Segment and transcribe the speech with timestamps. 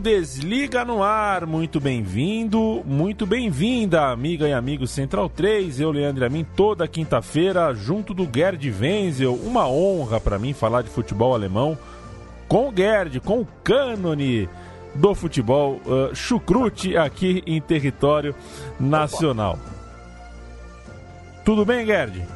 [0.00, 5.78] Bundesliga no ar, muito bem-vindo, muito bem-vinda, amiga e amigo Central 3.
[5.78, 9.34] Eu, Leandro Amin, toda quinta-feira, junto do Gerd Wenzel.
[9.34, 11.76] Uma honra para mim falar de futebol alemão
[12.48, 14.48] com o Gerd, com o cânone
[14.94, 18.34] do futebol uh, chucrute aqui em território
[18.80, 19.58] nacional.
[21.44, 22.26] Tudo bem, Gerd?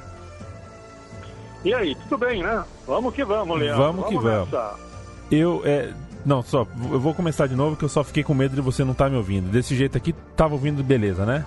[1.64, 2.62] E aí, tudo bem, né?
[2.86, 3.82] Vamos que vamos, Leandro.
[3.82, 4.50] Vamos, vamos que vamos.
[4.50, 4.84] Nessa.
[5.30, 5.92] Eu, é,
[6.24, 8.82] não, só, eu vou começar de novo que eu só fiquei com medo de você
[8.84, 9.50] não estar tá me ouvindo.
[9.50, 11.44] Desse jeito aqui, tava ouvindo beleza, né?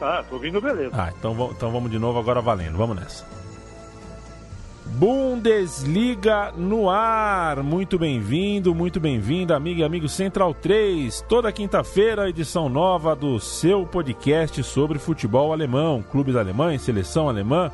[0.00, 0.90] Ah, tô ouvindo beleza.
[0.94, 2.78] Ah, então, então vamos de novo agora valendo.
[2.78, 3.26] Vamos nessa.
[4.86, 7.62] Bundesliga no ar.
[7.62, 11.24] Muito bem-vindo, muito bem-vinda, amiga e amigo Central 3.
[11.28, 17.70] Toda quinta-feira, edição nova do seu podcast sobre futebol alemão, clubes alemães, seleção alemã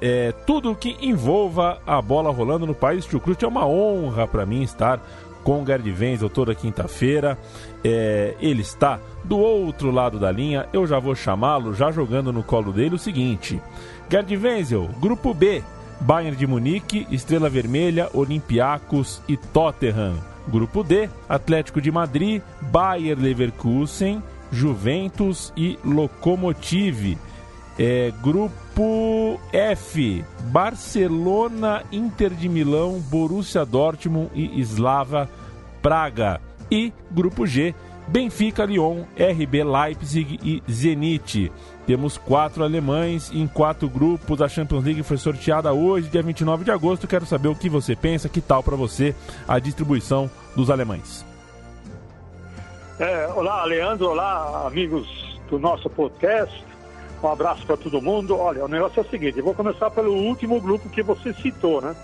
[0.00, 3.44] é, tudo que envolva a bola rolando no país chucrute.
[3.44, 5.00] É uma honra para mim estar
[5.42, 7.38] com o Gerd Wenzel toda quinta-feira.
[7.84, 10.66] É, ele está do outro lado da linha.
[10.72, 13.60] Eu já vou chamá-lo, já jogando no colo dele, o seguinte:
[14.10, 15.62] Gerd Wenzel, Grupo B,
[16.00, 20.14] Bayern de Munique, Estrela Vermelha, Olympiacos e Tottenham.
[20.48, 27.16] Grupo D, Atlético de Madrid, Bayer Leverkusen, Juventus e Lokomotiv.
[27.78, 28.52] É, grupo
[29.52, 35.28] F: Barcelona, Inter de Milão, Borussia Dortmund e Slava
[35.82, 36.40] Praga.
[36.70, 37.74] E grupo G:
[38.06, 41.52] Benfica, Lyon, RB Leipzig e Zenit.
[41.86, 44.42] Temos quatro alemães em quatro grupos.
[44.42, 47.06] A Champions League foi sorteada hoje, dia 29 de agosto.
[47.06, 49.14] Quero saber o que você pensa, que tal para você
[49.46, 51.24] a distribuição dos alemães.
[52.98, 54.10] É, olá, Leandro.
[54.10, 55.06] Olá, amigos
[55.48, 56.69] do nosso podcast.
[57.22, 58.36] Um abraço para todo mundo.
[58.38, 61.80] Olha, o negócio é o seguinte: eu vou começar pelo último grupo que você citou,
[61.80, 61.94] né?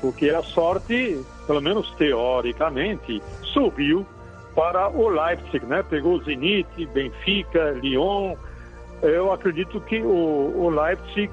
[0.00, 4.06] Porque a sorte, pelo menos teoricamente, subiu
[4.54, 5.82] para o Leipzig, né?
[5.88, 8.36] Pegou o Zenit, Benfica, Lyon.
[9.02, 11.32] Eu acredito que o, o Leipzig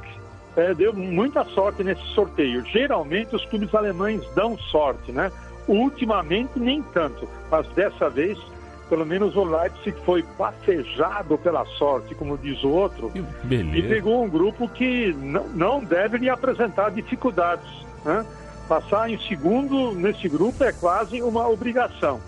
[0.56, 2.64] é, deu muita sorte nesse sorteio.
[2.66, 5.32] Geralmente os clubes alemães dão sorte, né?
[5.68, 8.40] Ultimamente nem tanto, mas dessa vez
[8.90, 14.30] pelo menos o Leipzig foi bafejado pela sorte, como diz o outro, e pegou um
[14.30, 15.14] grupo que
[15.54, 17.70] não deve lhe apresentar dificuldades.
[18.04, 18.26] Né?
[18.68, 22.20] Passar em segundo nesse grupo é quase uma obrigação.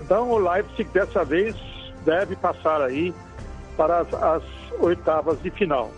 [0.00, 1.56] Então o Leipzig dessa vez
[2.04, 3.12] deve passar aí
[3.76, 4.42] para as, as
[4.80, 5.90] oitavas de final.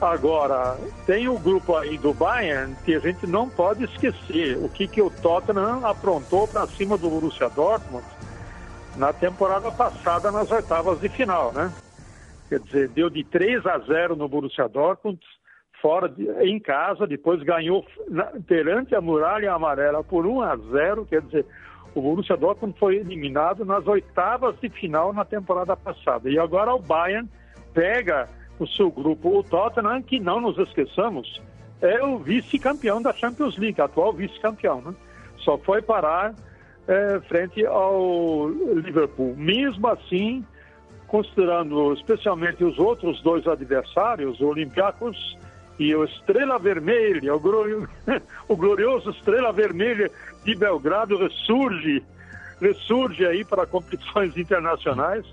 [0.00, 0.76] Agora,
[1.06, 5.00] tem o grupo aí do Bayern que a gente não pode esquecer o que, que
[5.00, 8.04] o Tottenham aprontou para cima do Borussia Dortmund
[8.96, 11.72] na temporada passada nas oitavas de final, né?
[12.48, 15.18] Quer dizer, deu de 3 a 0 no Borussia Dortmund,
[15.80, 21.06] fora de, em casa, depois ganhou na, perante a Muralha Amarela por 1 a 0,
[21.06, 21.46] quer dizer,
[21.94, 26.28] o Borussia Dortmund foi eliminado nas oitavas de final na temporada passada.
[26.28, 27.28] E agora o Bayern
[27.72, 31.40] pega o seu grupo, o Tottenham, que não nos esqueçamos,
[31.80, 34.94] é o vice-campeão da Champions League, atual vice-campeão, né?
[35.38, 36.34] Só foi parar
[36.86, 39.34] é, frente ao Liverpool.
[39.36, 40.44] Mesmo assim,
[41.06, 45.38] considerando especialmente os outros dois adversários, o Olympiacos
[45.78, 47.88] e o Estrela Vermelha, o, glorioso,
[48.48, 50.10] o glorioso Estrela Vermelha
[50.44, 52.02] de Belgrado ressurge,
[52.60, 55.24] ressurge aí para competições internacionais,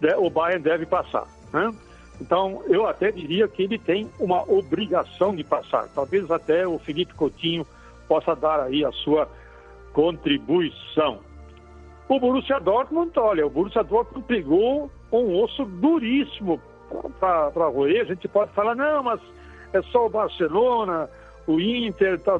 [0.00, 1.26] né, o Bayern deve passar.
[1.52, 1.72] Né?
[2.20, 5.88] Então, eu até diria que ele tem uma obrigação de passar.
[5.94, 7.66] Talvez até o Felipe Coutinho
[8.06, 9.28] possa dar aí a sua
[9.92, 11.20] contribuição.
[12.08, 16.60] O Borussia Dortmund, olha, o Borussia Dortmund pegou um osso duríssimo
[17.18, 18.02] para roer.
[18.02, 19.20] A gente pode falar, não, mas
[19.72, 21.08] é só o Barcelona,
[21.46, 22.38] o Inter está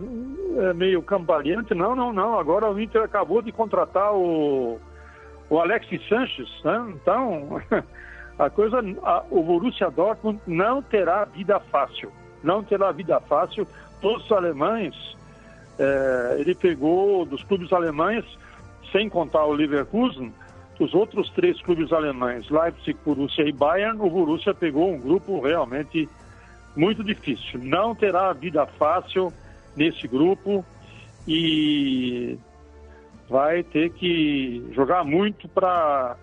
[0.58, 1.74] é, meio cambaleante.
[1.74, 2.38] Não, não, não.
[2.38, 4.78] Agora o Inter acabou de contratar o,
[5.48, 6.92] o Alexis Sanches, né?
[6.94, 7.60] Então,
[8.38, 12.12] a coisa, a, o Borussia Dortmund não terá vida fácil.
[12.42, 13.66] Não terá vida fácil.
[14.00, 15.16] Todos os alemães
[15.78, 18.24] é, ele pegou dos clubes alemães,
[18.90, 20.32] sem contar o Leverkusen,
[20.78, 26.08] os outros três clubes alemães, Leipzig, Borussia e Bayern, o Borussia pegou um grupo realmente
[26.74, 27.60] muito difícil.
[27.62, 29.32] Não terá vida fácil
[29.76, 30.64] nesse grupo
[31.26, 32.38] e
[33.28, 36.16] vai ter que jogar muito para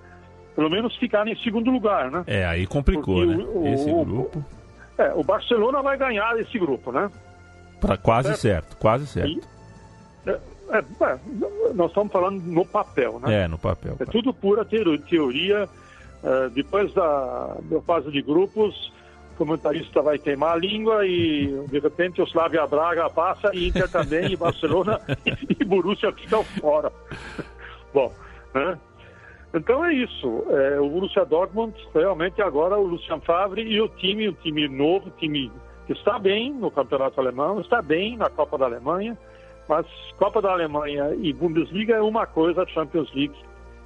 [0.55, 2.23] pelo menos ficar em segundo lugar, né?
[2.27, 3.45] É, aí complicou, Porque né?
[3.53, 4.45] O, esse o, grupo.
[4.97, 7.09] É, o Barcelona vai ganhar esse grupo, né?
[7.79, 9.29] Pra quase certo, quase certo.
[9.29, 9.41] E,
[10.71, 11.19] é, é,
[11.73, 13.43] nós estamos falando no papel, né?
[13.43, 13.95] É, no papel.
[13.99, 15.67] É tudo pura teoria.
[16.23, 18.91] É, depois da, da fase de grupos,
[19.33, 23.89] o comentarista vai queimar a língua e de repente o Slavia Braga passa e Inter
[23.89, 24.99] também, e Barcelona
[25.59, 26.91] e Borussia ficam fora.
[27.93, 28.13] Bom,
[28.53, 28.77] né?
[29.53, 30.45] Então é isso.
[30.49, 35.09] É, o Borussia Dortmund realmente agora o Lucian Favre e o time, o time novo,
[35.17, 35.51] time
[35.93, 39.17] está bem no campeonato alemão, está bem na Copa da Alemanha,
[39.67, 39.85] mas
[40.17, 43.35] Copa da Alemanha e Bundesliga é uma coisa, Champions League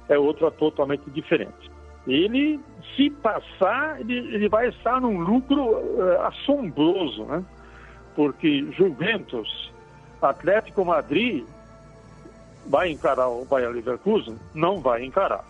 [0.08, 1.70] é outra totalmente diferente.
[2.06, 2.60] Ele,
[2.94, 7.42] se passar, ele, ele vai estar num lucro uh, assombroso, né?
[8.14, 9.72] Porque Juventus,
[10.20, 11.44] Atlético Madrid
[12.66, 14.38] vai encarar o Bayer Leverkusen?
[14.54, 15.44] Não vai encarar.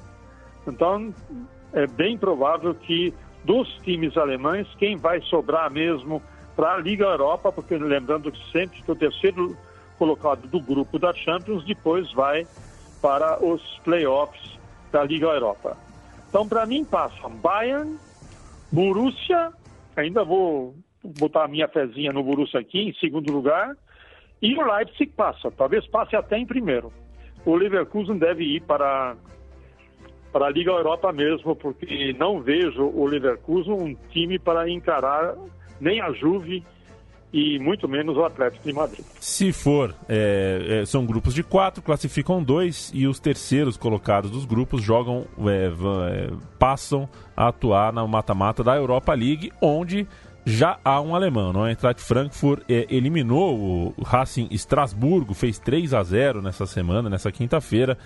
[0.66, 1.12] Então,
[1.72, 3.12] é bem provável que
[3.44, 6.22] dos times alemães, quem vai sobrar mesmo
[6.56, 9.56] para a Liga Europa, porque lembrando que sempre que o terceiro
[9.98, 12.46] colocado do grupo da Champions depois vai
[13.00, 14.58] para os playoffs
[14.90, 15.76] da Liga Europa.
[16.28, 17.98] Então, para mim, passam Bayern,
[18.72, 19.52] Borussia,
[19.96, 23.76] ainda vou botar a minha fezinha no Borussia aqui, em segundo lugar,
[24.40, 26.92] e o Leipzig passa, talvez passe até em primeiro.
[27.44, 29.16] O Leverkusen deve ir para
[30.32, 35.36] para a Liga Europa mesmo, porque não vejo o Leverkusen um time para encarar
[35.80, 36.64] nem a Juve
[37.34, 39.04] e muito menos o Atlético de Madrid.
[39.18, 44.44] Se for, é, é, são grupos de quatro, classificam dois e os terceiros colocados dos
[44.44, 46.30] grupos jogam, é, é
[46.60, 50.06] passam a atuar na mata-mata da Europa League, onde
[50.46, 51.52] já há um alemão.
[51.52, 51.64] Não?
[51.64, 57.32] A Eintracht Frankfurt é, eliminou o Racing Estrasburgo, fez 3 a 0 nessa semana, nessa
[57.32, 57.98] quinta-feira.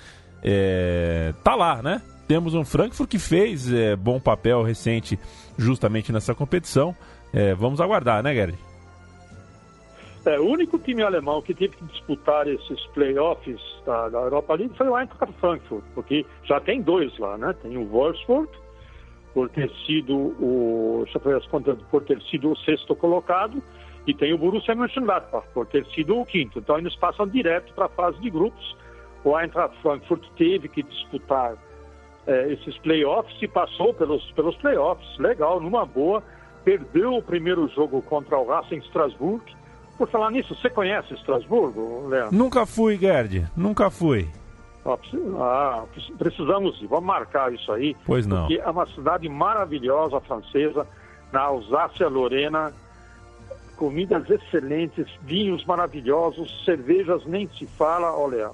[0.42, 2.00] É, tá lá, né?
[2.28, 5.18] temos um Frankfurt que fez é, bom papel recente
[5.56, 6.94] justamente nessa competição.
[7.32, 8.58] É, vamos aguardar, né, Gerd?
[10.26, 14.76] É, o único time alemão que teve que disputar esses playoffs da, da Europa League
[14.76, 17.54] foi o Eintracht Frankfurt, porque já tem dois lá, né?
[17.62, 18.48] Tem o Wolfsburg,
[19.32, 23.62] por ter sido o, eu ver as contas, por ter sido o sexto colocado,
[24.06, 26.58] e tem o Borussia Mönchengladbach, por ter sido o quinto.
[26.58, 28.76] Então eles passam direto para a fase de grupos.
[29.22, 31.54] O Eintracht Frankfurt teve que disputar
[32.26, 36.22] é, esses playoffs e passou pelos, pelos playoffs, legal, numa boa.
[36.68, 39.42] Perdeu o primeiro jogo contra o Racing Strasbourg.
[39.96, 42.36] Por falar nisso, você conhece Estrasburgo, Leandro?
[42.36, 44.28] Nunca fui, Gerd, nunca fui.
[45.38, 45.84] Ah,
[46.18, 47.96] precisamos ir, vamos marcar isso aí.
[48.04, 48.40] Pois não.
[48.40, 50.86] Porque é uma cidade maravilhosa francesa,
[51.32, 52.70] na Alsácia-Lorena,
[53.78, 58.50] comidas excelentes, vinhos maravilhosos, cervejas nem se fala, olha,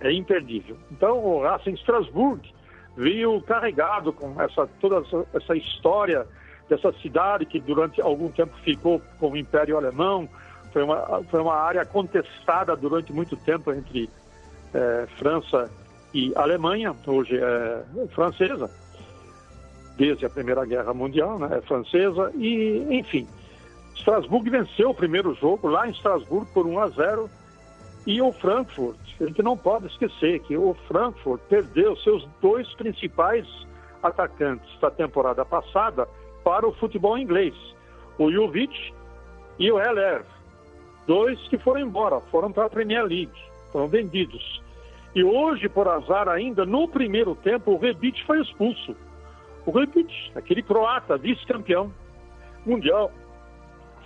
[0.00, 0.76] é imperdível.
[0.92, 2.42] Então, o Racing Strasbourg
[2.94, 5.02] veio carregado com essa toda
[5.32, 6.26] essa história
[6.68, 10.28] dessa cidade que durante algum tempo ficou com o Império Alemão.
[10.72, 14.08] Foi uma, foi uma área contestada durante muito tempo entre
[14.74, 15.70] é, França
[16.12, 18.70] e Alemanha, hoje é francesa,
[19.96, 23.26] desde a Primeira Guerra Mundial, né, é francesa, e enfim.
[23.94, 27.30] Estrasburgo venceu o primeiro jogo lá em Estrasburgo por 1 a 0
[28.06, 33.46] e o Frankfurt, a gente não pode esquecer que o Frankfurt perdeu seus dois principais
[34.02, 36.08] atacantes da temporada passada
[36.48, 37.54] para o futebol inglês,
[38.18, 38.72] o Jovic
[39.58, 40.24] e o Heller.
[41.06, 43.32] Dois que foram embora, foram para a Premier League,
[43.70, 44.62] foram vendidos.
[45.14, 48.96] E hoje, por azar ainda, no primeiro tempo, o Rebic foi expulso.
[49.66, 51.92] O Rebic, aquele croata, vice-campeão
[52.64, 53.12] mundial,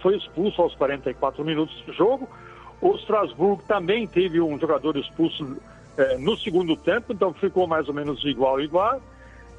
[0.01, 2.29] foi expulso aos 44 minutos do jogo
[2.83, 5.57] o Strasbourg também teve um jogador expulso
[5.97, 9.01] é, no segundo tempo, então ficou mais ou menos igual igual,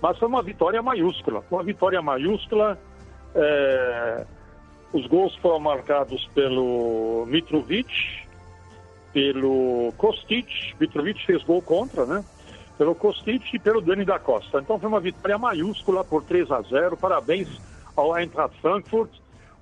[0.03, 1.41] mas foi uma vitória maiúscula.
[1.49, 2.77] Uma vitória maiúscula.
[3.33, 4.25] É,
[4.91, 7.89] os gols foram marcados pelo Mitrovic,
[9.13, 10.75] pelo Kostic.
[10.77, 12.21] Mitrovic fez gol contra, né?
[12.77, 14.59] Pelo Kostic e pelo Dani da Costa.
[14.59, 16.97] Então foi uma vitória maiúscula por 3 a 0.
[16.97, 17.47] Parabéns
[17.95, 19.09] ao Eintracht Frankfurt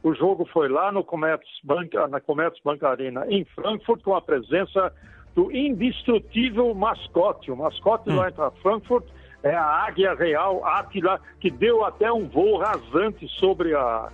[0.02, 4.92] o jogo foi lá no Commerzbank, na Commerzbank Arena em Frankfurt, com a presença
[5.36, 7.52] do indestrutível mascote.
[7.52, 8.16] O mascote hum.
[8.16, 9.06] do Eintracht Frankfurt
[9.44, 14.10] é a Águia Real Átila, que deu até um voo rasante sobre a,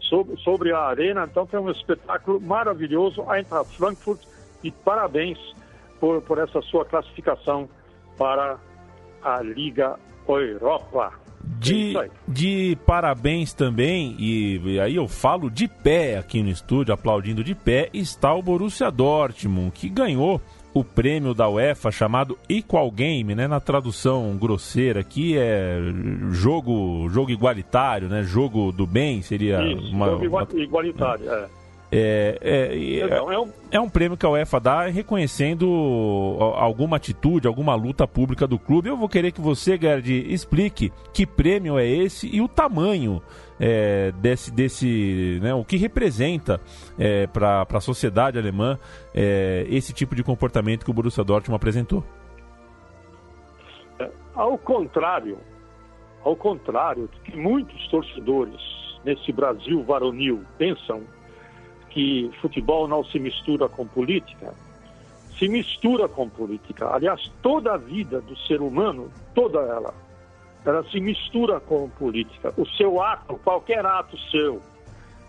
[0.00, 1.26] sobre, sobre a arena.
[1.30, 3.22] Então foi um espetáculo maravilhoso.
[3.32, 4.20] Eintracht Frankfurt
[4.62, 5.38] e parabéns
[6.00, 7.68] por, por essa sua classificação
[8.16, 8.58] para
[9.22, 9.98] a Liga
[10.28, 11.12] Europa.
[11.40, 16.92] De, é de parabéns também, e, e, aí eu falo de pé aqui no estúdio,
[16.92, 20.40] aplaudindo de pé, está o Borussia Dortmund, que ganhou
[20.74, 23.48] o prêmio da UEFA chamado Equal Game, né?
[23.48, 25.78] Na tradução grosseira aqui é
[26.30, 28.22] jogo, jogo igualitário, né?
[28.22, 30.24] Jogo do bem seria Isso, uma, jogo
[30.58, 31.34] igualitário, uma...
[31.34, 31.40] é.
[31.42, 31.48] É,
[31.90, 33.52] é, é, é, um...
[33.70, 33.88] é, um...
[33.88, 38.88] prêmio que a UEFA dá reconhecendo alguma atitude, alguma luta pública do clube.
[38.88, 43.22] Eu vou querer que você, Gerd, explique que prêmio é esse e o tamanho
[43.58, 46.60] é, desse, desse né, o que representa
[46.98, 48.78] é, para a sociedade alemã
[49.14, 52.04] é, esse tipo de comportamento que o Borussia Dortmund apresentou.
[54.34, 55.38] ao contrário,
[56.22, 58.60] ao contrário do que muitos torcedores
[59.04, 61.02] nesse Brasil varonil pensam
[61.98, 64.54] que futebol não se mistura com política,
[65.36, 66.94] se mistura com política.
[66.94, 69.92] Aliás, toda a vida do ser humano, toda ela,
[70.64, 72.54] ela se mistura com política.
[72.56, 74.62] O seu ato, qualquer ato seu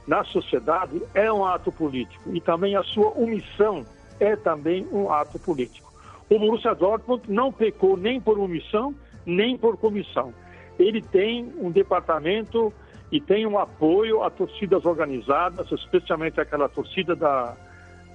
[0.05, 3.83] na sociedade é um ato político e também a sua omissão
[4.19, 5.91] é também um ato político.
[6.29, 8.93] O Borussia Dortmund não pecou nem por omissão
[9.25, 10.31] nem por comissão.
[10.77, 12.71] Ele tem um departamento
[13.11, 17.55] e tem um apoio a torcidas organizadas, especialmente aquela torcida da,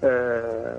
[0.01, 0.79] é,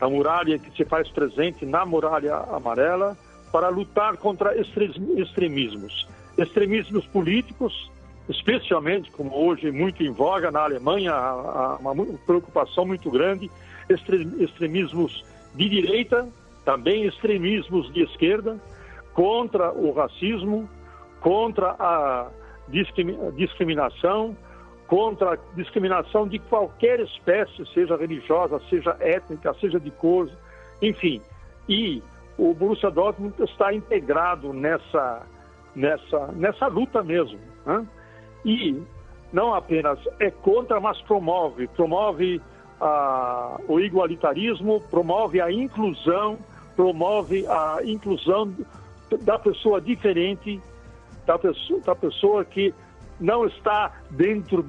[0.00, 3.16] da muralha que se faz presente na muralha amarela,
[3.52, 6.08] para lutar contra extremismos.
[6.36, 7.90] Extremismos políticos,
[8.28, 11.94] especialmente, como hoje muito em voga na Alemanha, há uma
[12.26, 13.50] preocupação muito grande,
[13.88, 15.24] extremismos
[15.54, 16.28] de direita,
[16.64, 18.58] também extremismos de esquerda,
[19.14, 20.68] contra o racismo,
[21.20, 22.28] contra a
[22.68, 24.36] discriminação,
[24.86, 30.30] contra a discriminação de qualquer espécie, seja religiosa, seja étnica, seja de cor,
[30.80, 31.20] enfim.
[31.68, 32.02] E
[32.38, 35.22] o Borussia Dortmund está integrado nessa,
[35.74, 37.38] nessa, nessa luta mesmo.
[37.64, 37.86] Né?
[38.44, 38.82] E
[39.32, 42.40] não apenas é contra, mas promove, promove
[43.68, 46.38] o igualitarismo, promove a inclusão,
[46.76, 48.54] promove a inclusão
[49.22, 50.60] da pessoa diferente,
[51.26, 52.72] da pessoa, da pessoa que
[53.20, 54.68] não está dentro,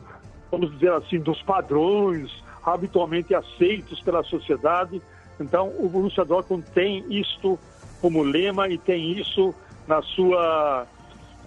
[0.52, 2.32] vamos dizer assim, dos padrões
[2.66, 5.02] habitualmente aceitos pela sociedade.
[5.40, 7.58] Então, o Borussia Dortmund tem isto
[8.02, 9.54] como lema e tem isso
[9.88, 10.86] na sua,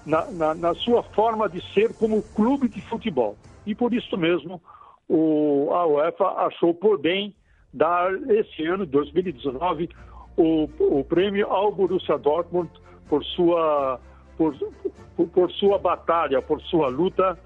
[0.06, 3.36] na, na, na sua forma de ser como clube de futebol.
[3.66, 4.60] E por isso mesmo,
[5.08, 7.34] o, a UEFA achou por bem
[7.72, 9.90] dar esse ano, 2019,
[10.36, 12.70] o, o prêmio ao Borussia Dortmund
[13.08, 14.00] por sua,
[14.40, 14.56] por,
[15.28, 17.38] por sua batalha, por sua luta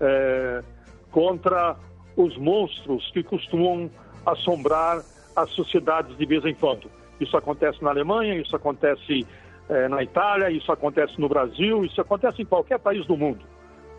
[0.00, 0.64] é,
[1.12, 1.76] contra
[2.16, 3.88] os monstros que costumam
[4.26, 5.00] assombrar
[5.36, 6.90] as sociedades de vez em quando.
[7.20, 9.24] Isso acontece na Alemanha, isso acontece
[9.68, 13.44] é, na Itália, isso acontece no Brasil, isso acontece em qualquer país do mundo.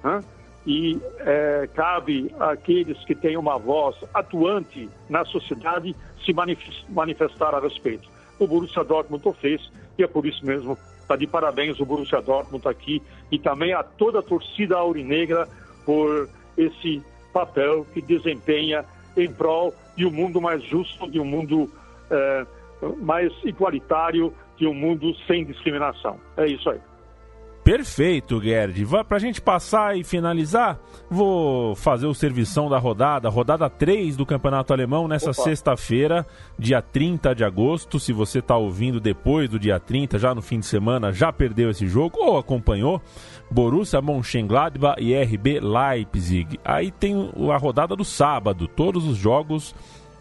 [0.03, 0.21] Né?
[0.67, 6.33] E é, cabe àqueles que têm uma voz atuante na sociedade se
[6.89, 8.09] manifestar a respeito.
[8.37, 10.77] O Borussia Dortmund o fez e é por isso mesmo
[11.11, 15.45] Está de parabéns o Borussia Dortmund aqui e também a toda a torcida aurinegra
[15.85, 17.03] por esse
[17.33, 18.85] papel que desempenha
[19.17, 21.69] em prol de um mundo mais justo, de um mundo
[22.09, 22.45] é,
[23.01, 26.17] mais igualitário, de um mundo sem discriminação.
[26.37, 26.79] É isso aí.
[27.63, 28.85] Perfeito, Gerd.
[29.07, 34.25] Para a gente passar e finalizar, vou fazer o servição da rodada, rodada 3 do
[34.25, 36.25] Campeonato Alemão, nessa sexta-feira,
[36.57, 37.99] dia 30 de agosto.
[37.99, 41.69] Se você está ouvindo depois do dia 30, já no fim de semana, já perdeu
[41.69, 42.99] esse jogo ou acompanhou,
[43.51, 46.59] Borussia Mönchengladbach e RB Leipzig.
[46.65, 49.75] Aí tem a rodada do sábado, todos os jogos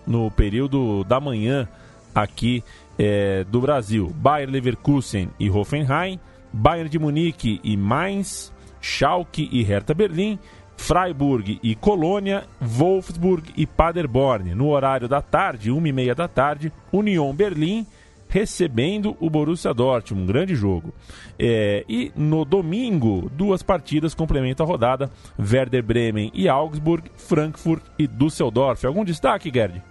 [0.07, 1.67] no período da manhã
[2.15, 2.63] aqui
[2.99, 4.13] é, do Brasil.
[4.15, 6.21] Bayer Leverkusen e Hoffenheim.
[6.53, 10.39] Bayern de Munique e Mainz, Schalke e Hertha Berlim,
[10.77, 14.55] Freiburg e Colônia, Wolfsburg e Paderborn.
[14.55, 17.87] No horário da tarde, uma e meia da tarde, Union Berlim
[18.31, 20.95] recebendo o Borussia Dortmund, um grande jogo.
[21.39, 28.07] É, e no domingo, duas partidas complementam a rodada: Werder Bremen e Augsburg, Frankfurt e
[28.07, 28.85] Düsseldorf.
[28.87, 29.83] Algum destaque, Gerd?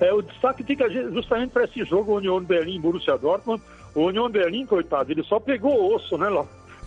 [0.00, 3.60] É, o destaque fica justamente para esse jogo Union Berlim e Borussia Dortmund
[3.98, 6.28] o União Berlim, coitado, ele só pegou osso, né?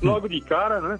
[0.01, 0.99] Logo de cara, né?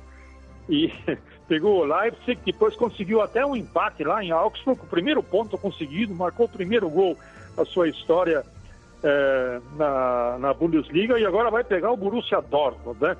[0.69, 0.91] E
[1.47, 6.13] pegou o Leipzig, depois conseguiu até um empate lá em Augsburg, o primeiro ponto conseguido,
[6.13, 7.17] marcou o primeiro gol
[7.55, 8.43] da sua história
[9.03, 13.17] é, na, na Bundesliga e agora vai pegar o Borussia Dortmund, né?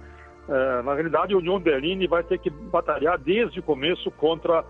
[0.50, 4.64] É, na realidade, o União Berlim vai ter que batalhar desde o começo contra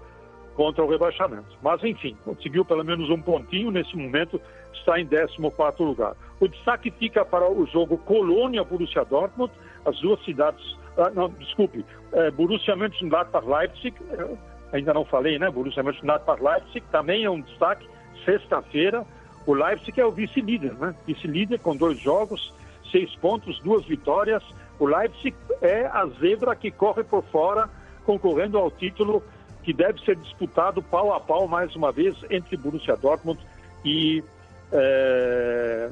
[0.55, 1.57] contra o rebaixamento.
[1.61, 4.39] Mas, enfim, conseguiu pelo menos um pontinho, nesse momento
[4.73, 6.13] está em 14 lugar.
[6.41, 9.53] O destaque fica para o jogo Colônia-Borussia Dortmund,
[9.85, 15.83] as duas cidades, ah, não, desculpe, é, Borussia Mönchengladbach-Leipzig, é, ainda não falei, né, Borussia
[15.83, 17.87] Mönchengladbach-Leipzig, também é um destaque,
[18.25, 19.05] sexta-feira,
[19.45, 22.51] o Leipzig é o vice-líder, né, vice-líder com dois jogos,
[22.91, 24.43] seis pontos, duas vitórias,
[24.79, 27.69] o Leipzig é a zebra que corre por fora,
[28.03, 29.23] concorrendo ao título
[29.61, 33.39] que deve ser disputado pau a pau mais uma vez entre Borussia Dortmund
[33.85, 34.23] e
[34.71, 35.91] é,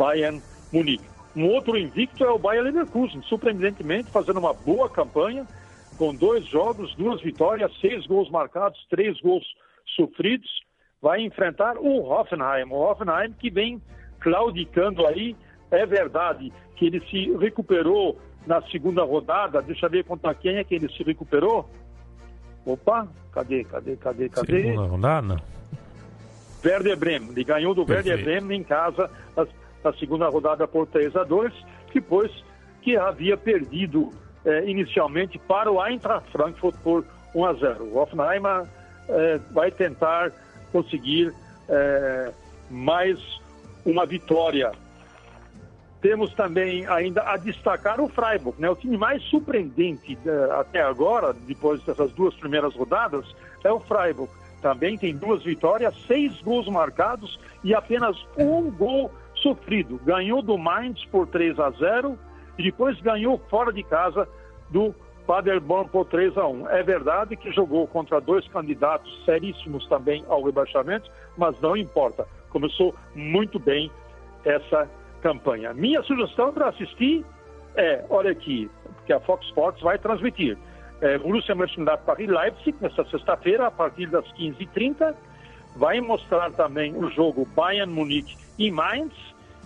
[0.00, 0.40] Bayern
[0.72, 1.04] Munique.
[1.36, 5.46] Um outro invicto é o Bayern Leverkusen, surpreendentemente fazendo uma boa campanha,
[5.98, 9.44] com dois jogos, duas vitórias, seis gols marcados, três gols
[9.94, 10.48] sofridos,
[11.02, 12.64] vai enfrentar o Hoffenheim.
[12.70, 13.80] O Hoffenheim que vem
[14.18, 15.36] claudicando aí
[15.70, 19.62] É verdade que ele se recuperou na segunda rodada.
[19.62, 21.70] Deixa eu ver contra quem é que ele se recuperou.
[22.66, 24.62] Opa, cadê, cadê, cadê, cadê?
[24.62, 25.36] Segunda rodada?
[26.64, 27.30] Werder Bremen.
[27.30, 28.16] Ele ganhou do Perfeito.
[28.16, 29.08] Werder Bremen em casa
[29.82, 31.52] na, segunda rodada por 3 a 2
[31.92, 32.32] depois
[32.82, 34.10] que havia perdido
[34.44, 37.84] eh, inicialmente para o Eintracht Frankfurt por 1 a 0.
[37.84, 38.42] O Hoffenheim
[39.08, 40.32] eh, vai tentar
[40.72, 41.34] conseguir
[41.68, 42.32] eh,
[42.70, 43.18] mais
[43.84, 44.72] uma vitória.
[46.00, 48.70] Temos também ainda a destacar o Freiburg, né?
[48.70, 50.18] O time mais surpreendente
[50.58, 53.26] até agora, depois dessas duas primeiras rodadas,
[53.62, 54.32] é o Freiburg.
[54.62, 59.10] Também tem duas vitórias, seis gols marcados e apenas um gol
[59.42, 60.00] sofrido.
[60.04, 62.18] Ganhou do Mainz por 3 a 0
[62.58, 64.28] e depois ganhou fora de casa
[64.70, 64.94] do
[65.26, 66.68] Paderborn por 3 a 1.
[66.68, 72.26] É verdade que jogou contra dois candidatos seríssimos também ao rebaixamento, mas não importa.
[72.50, 73.90] Começou muito bem
[74.44, 74.88] essa
[75.22, 75.72] campanha.
[75.74, 77.24] Minha sugestão para assistir
[77.76, 78.70] é, olha aqui,
[79.06, 80.56] que a Fox Sports vai transmitir.
[81.00, 85.14] É, Borussia Mönchengladbach Paris Leipzig, nesta sexta-feira, a partir das 15h30.
[85.76, 89.12] Vai mostrar também o jogo Bayern Munique e Mainz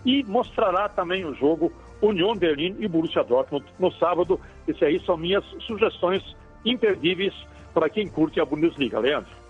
[0.04, 4.38] e mostrará também o jogo Union Berlim e Borussia Dortmund no sábado.
[4.68, 6.22] Essas aí são minhas sugestões
[6.64, 7.34] imperdíveis
[7.72, 8.98] para quem curte a Bundesliga.
[8.98, 9.44] Leandro.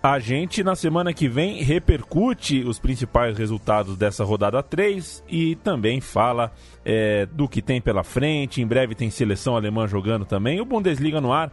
[0.00, 6.00] A gente, na semana que vem, repercute os principais resultados dessa rodada 3 e também
[6.00, 6.52] fala
[6.84, 8.62] é, do que tem pela frente.
[8.62, 10.60] Em breve tem seleção alemã jogando também.
[10.60, 11.52] O Bundesliga no ar,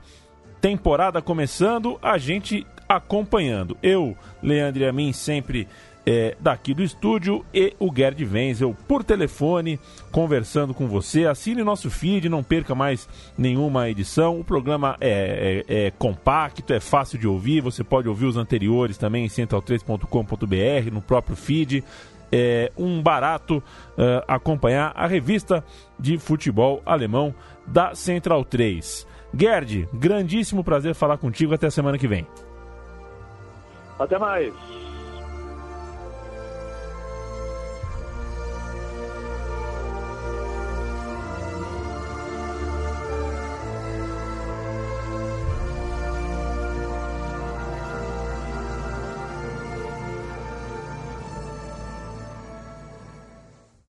[0.61, 3.77] temporada começando, a gente acompanhando.
[3.81, 5.67] Eu, Leandro e a mim, sempre
[6.05, 9.79] é, daqui do estúdio e o Gerd Wenzel por telefone,
[10.11, 11.25] conversando com você.
[11.25, 14.39] Assine nosso feed, não perca mais nenhuma edição.
[14.39, 17.61] O programa é, é, é compacto, é fácil de ouvir.
[17.61, 21.83] Você pode ouvir os anteriores também em central3.com.br, no próprio feed.
[22.31, 25.63] É um barato uh, acompanhar a revista
[25.97, 27.33] de futebol alemão
[27.65, 29.07] da Central 3.
[29.37, 31.53] Gerd, grandíssimo prazer falar contigo.
[31.53, 32.25] Até semana que vem.
[33.99, 34.53] Até mais.